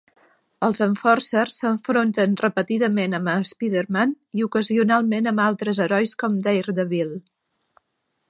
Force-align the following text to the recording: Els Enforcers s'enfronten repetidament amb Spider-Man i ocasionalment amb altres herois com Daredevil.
Els 0.67 0.79
Enforcers 0.83 1.57
s'enfronten 1.63 2.31
repetidament 2.45 3.13
amb 3.17 3.29
Spider-Man 3.51 4.15
i 4.39 4.45
ocasionalment 4.47 5.33
amb 5.33 5.43
altres 5.45 5.83
herois 5.87 6.15
com 6.23 6.43
Daredevil. 6.49 7.13